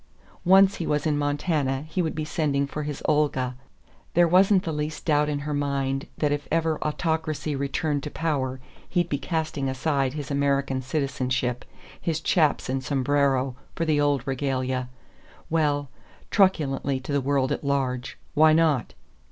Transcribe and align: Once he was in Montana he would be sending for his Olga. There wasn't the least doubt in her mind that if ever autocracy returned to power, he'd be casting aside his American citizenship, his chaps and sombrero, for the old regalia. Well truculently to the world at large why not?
Once 0.45 0.77
he 0.77 0.87
was 0.87 1.05
in 1.05 1.15
Montana 1.15 1.83
he 1.87 2.01
would 2.01 2.15
be 2.15 2.25
sending 2.25 2.65
for 2.65 2.81
his 2.81 3.03
Olga. 3.05 3.55
There 4.15 4.27
wasn't 4.27 4.63
the 4.63 4.71
least 4.73 5.05
doubt 5.05 5.29
in 5.29 5.37
her 5.41 5.53
mind 5.53 6.07
that 6.17 6.31
if 6.31 6.47
ever 6.51 6.81
autocracy 6.83 7.55
returned 7.55 8.01
to 8.01 8.09
power, 8.09 8.59
he'd 8.89 9.09
be 9.09 9.19
casting 9.19 9.69
aside 9.69 10.13
his 10.13 10.31
American 10.31 10.81
citizenship, 10.81 11.65
his 12.01 12.19
chaps 12.19 12.67
and 12.67 12.83
sombrero, 12.83 13.55
for 13.75 13.85
the 13.85 14.01
old 14.01 14.25
regalia. 14.25 14.89
Well 15.51 15.91
truculently 16.31 16.99
to 16.99 17.13
the 17.13 17.21
world 17.21 17.51
at 17.51 17.63
large 17.63 18.17
why 18.33 18.53
not? 18.53 18.95